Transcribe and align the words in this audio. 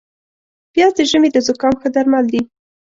پیاز 0.73 0.91
د 0.97 0.99
ژمي 1.09 1.29
د 1.31 1.37
زکام 1.47 1.73
ښه 1.81 1.89
درمل 1.95 2.25
دي 2.33 2.41